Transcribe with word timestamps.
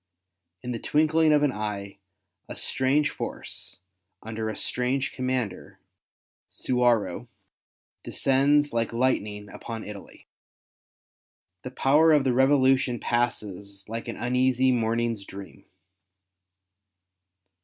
In 0.63 0.71
the 0.71 0.79
twinkling 0.79 1.31
of 1.31 1.43
an 1.43 1.51
eye, 1.51 1.99
a 2.49 2.55
strange 2.55 3.11
force, 3.11 3.77
under 4.23 4.49
a 4.49 4.57
strange 4.57 5.13
commander, 5.13 5.77
Suwarrow, 6.49 7.27
descends 8.03 8.73
like 8.73 8.93
lightning 8.93 9.47
upon 9.51 9.83
Italy. 9.83 10.25
The 11.61 11.69
power 11.69 12.13
of 12.13 12.23
the 12.23 12.33
Revolution 12.33 12.99
passes 12.99 13.87
like 13.87 14.07
an 14.07 14.17
uneasy 14.17 14.71
morning's 14.71 15.23
dream. 15.23 15.65